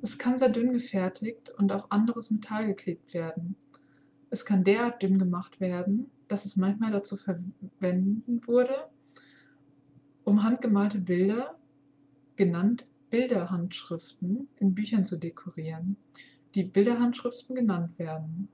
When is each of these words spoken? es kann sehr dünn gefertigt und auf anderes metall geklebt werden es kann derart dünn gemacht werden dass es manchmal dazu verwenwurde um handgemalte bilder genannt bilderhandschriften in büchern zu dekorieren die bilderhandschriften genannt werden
es 0.00 0.18
kann 0.18 0.38
sehr 0.38 0.48
dünn 0.48 0.72
gefertigt 0.72 1.50
und 1.58 1.70
auf 1.70 1.92
anderes 1.92 2.30
metall 2.30 2.64
geklebt 2.66 3.12
werden 3.12 3.56
es 4.30 4.46
kann 4.46 4.64
derart 4.64 5.02
dünn 5.02 5.18
gemacht 5.18 5.60
werden 5.60 6.10
dass 6.28 6.46
es 6.46 6.56
manchmal 6.56 6.92
dazu 6.92 7.18
verwenwurde 7.18 8.88
um 10.24 10.42
handgemalte 10.44 10.98
bilder 10.98 11.58
genannt 12.36 12.86
bilderhandschriften 13.10 14.48
in 14.56 14.74
büchern 14.74 15.04
zu 15.04 15.18
dekorieren 15.18 15.98
die 16.54 16.62
bilderhandschriften 16.64 17.54
genannt 17.54 17.98
werden 17.98 18.48